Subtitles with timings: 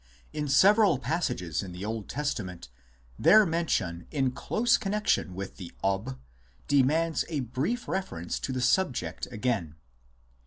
[0.33, 2.69] In several passages in the Old Testament
[3.19, 6.17] their mention in close connexion with the Ob
[6.67, 9.75] demands a brief reference to the subject again.